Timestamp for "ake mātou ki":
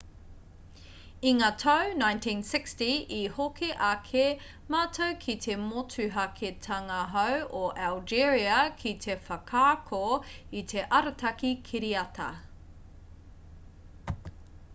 3.87-5.35